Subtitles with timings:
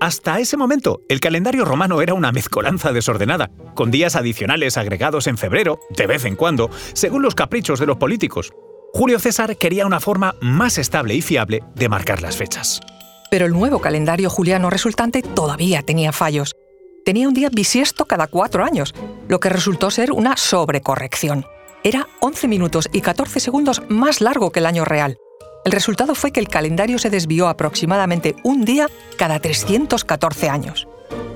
[0.00, 5.38] Hasta ese momento, el calendario romano era una mezcolanza desordenada, con días adicionales agregados en
[5.38, 8.52] febrero, de vez en cuando, según los caprichos de los políticos.
[8.92, 12.80] Julio César quería una forma más estable y fiable de marcar las fechas.
[13.30, 16.54] Pero el nuevo calendario juliano resultante todavía tenía fallos
[17.04, 18.94] tenía un día bisiesto cada cuatro años,
[19.28, 21.46] lo que resultó ser una sobrecorrección.
[21.84, 25.18] Era 11 minutos y 14 segundos más largo que el año real.
[25.64, 30.88] El resultado fue que el calendario se desvió aproximadamente un día cada 314 años.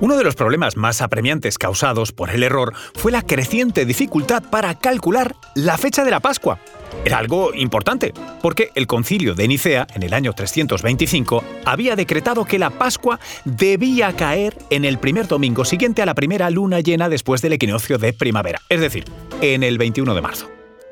[0.00, 4.78] Uno de los problemas más apremiantes causados por el error fue la creciente dificultad para
[4.78, 6.58] calcular la fecha de la Pascua.
[7.04, 12.58] Era algo importante, porque el concilio de Nicea, en el año 325, había decretado que
[12.58, 17.42] la Pascua debía caer en el primer domingo siguiente a la primera luna llena después
[17.42, 19.04] del equinoccio de primavera, es decir,
[19.40, 20.50] en el 21 de marzo.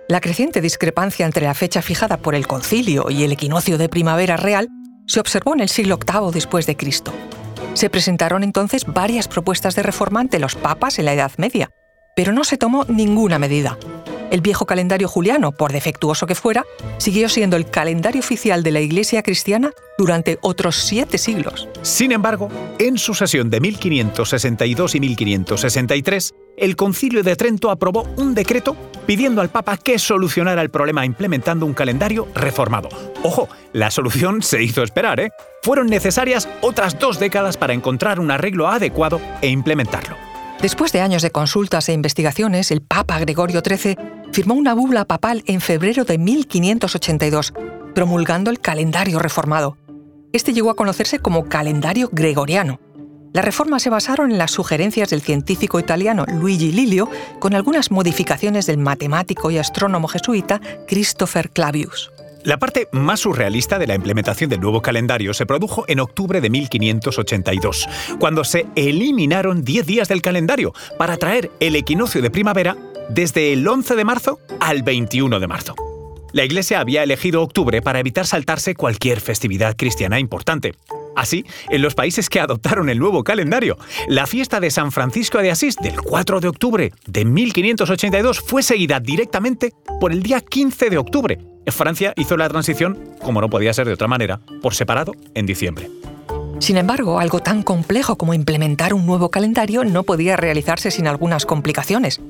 [0.09, 4.37] La creciente discrepancia entre la fecha fijada por el concilio y el equinoccio de primavera
[4.37, 4.69] real
[5.07, 7.12] se observó en el siglo VIII después de Cristo.
[7.75, 11.71] Se presentaron entonces varias propuestas de reforma ante los papas en la Edad Media,
[12.15, 13.79] pero no se tomó ninguna medida.
[14.32, 16.65] El viejo calendario juliano, por defectuoso que fuera,
[16.97, 21.69] siguió siendo el calendario oficial de la Iglesia cristiana durante otros siete siglos.
[21.82, 22.48] Sin embargo,
[22.78, 28.75] en su sesión de 1562 y 1563, el Concilio de Trento aprobó un decreto
[29.06, 32.88] pidiendo al Papa que solucionara el problema implementando un calendario reformado.
[33.22, 35.31] Ojo, la solución se hizo esperar, ¿eh?
[35.62, 40.16] Fueron necesarias otras dos décadas para encontrar un arreglo adecuado e implementarlo.
[40.62, 45.44] Después de años de consultas e investigaciones, el Papa Gregorio XIII firmó una bula papal
[45.47, 47.53] en febrero de 1582,
[47.94, 49.76] promulgando el calendario reformado.
[50.32, 52.81] Este llegó a conocerse como calendario gregoriano.
[53.34, 58.66] Las reformas se basaron en las sugerencias del científico italiano Luigi Lilio, con algunas modificaciones
[58.66, 62.10] del matemático y astrónomo jesuita Christopher Clavius.
[62.44, 66.50] La parte más surrealista de la implementación del nuevo calendario se produjo en octubre de
[66.50, 67.88] 1582,
[68.19, 72.76] cuando se eliminaron 10 días del calendario para traer el equinoccio de primavera
[73.09, 75.75] desde el 11 de marzo al 21 de marzo.
[76.33, 80.75] La Iglesia había elegido octubre para evitar saltarse cualquier festividad cristiana importante.
[81.15, 83.77] Así, en los países que adoptaron el nuevo calendario,
[84.09, 88.99] la fiesta de San Francisco de Asís del 4 de octubre de 1582 fue seguida
[88.99, 91.39] directamente por el día 15 de octubre,
[91.71, 95.89] Francia hizo la transición, como no podía ser de otra manera, por separado en diciembre.
[96.59, 101.47] Sin embargo, algo tan complejo como implementar un nuevo calendario no podía realizarse sin algunas
[101.47, 102.21] complicaciones.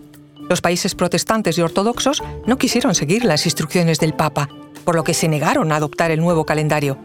[0.48, 4.48] Los países protestantes y ortodoxos no quisieron seguir las instrucciones del Papa,
[4.84, 6.98] por lo que se negaron a adoptar el nuevo calendario.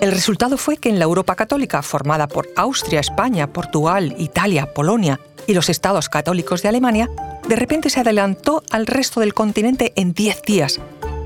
[0.00, 5.20] El resultado fue que en la Europa católica, formada por Austria, España, Portugal, Italia, Polonia
[5.46, 7.08] y los estados católicos de Alemania,
[7.48, 10.80] de repente se adelantó al resto del continente en 10 días,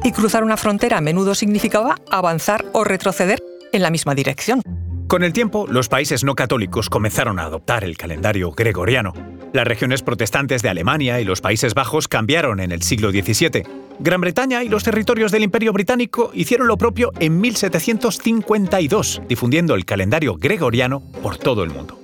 [0.05, 3.43] y cruzar una frontera a menudo significaba avanzar o retroceder
[3.73, 4.63] en la misma dirección.
[5.09, 9.15] Con el tiempo, los países no católicos comenzaron a adoptar el calendario gregoriano.
[9.53, 13.63] Las regiones protestantes de Alemania y los Países Bajos cambiaron en el siglo XVII.
[13.99, 19.87] Gran Bretaña y los territorios del Imperio Británico hicieron lo propio en 1752, difundiendo el
[19.87, 21.99] calendario gregoriano por todo el mundo.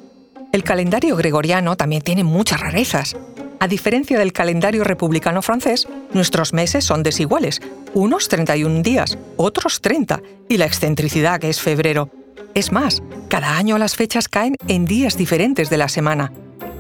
[0.53, 3.17] El calendario gregoriano también tiene muchas rarezas.
[3.61, 7.61] A diferencia del calendario republicano francés, nuestros meses son desiguales,
[7.93, 12.11] unos 31 días, otros 30, y la excentricidad que es febrero.
[12.55, 16.33] Es más, cada año las fechas caen en días diferentes de la semana.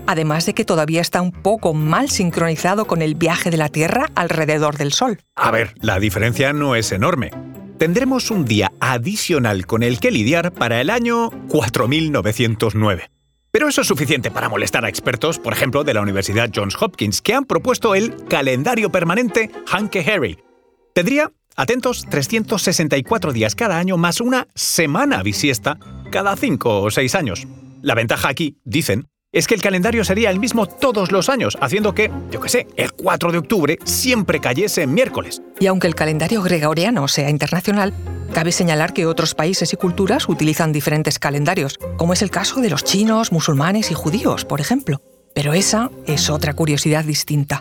[0.06, 4.10] Además de que todavía está un poco mal sincronizado con el viaje de la Tierra
[4.14, 5.18] alrededor del Sol.
[5.34, 7.30] A ver, la diferencia no es enorme.
[7.78, 13.10] Tendremos un día adicional con el que lidiar para el año 4909.
[13.50, 17.22] Pero eso es suficiente para molestar a expertos, por ejemplo, de la Universidad Johns Hopkins,
[17.22, 20.38] que han propuesto el calendario permanente Hanke Harry.
[20.92, 25.78] Tendría, atentos, 364 días cada año más una semana bisiesta
[26.10, 27.46] cada 5 o 6 años.
[27.82, 31.92] La ventaja aquí, dicen, es que el calendario sería el mismo todos los años, haciendo
[31.92, 35.42] que, yo qué sé, el 4 de octubre siempre cayese en miércoles.
[35.60, 37.92] Y aunque el calendario gregoriano sea internacional,
[38.32, 42.70] cabe señalar que otros países y culturas utilizan diferentes calendarios, como es el caso de
[42.70, 45.02] los chinos, musulmanes y judíos, por ejemplo.
[45.34, 47.60] Pero esa es otra curiosidad distinta.